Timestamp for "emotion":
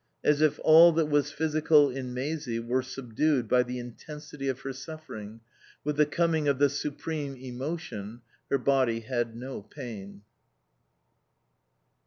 7.35-8.21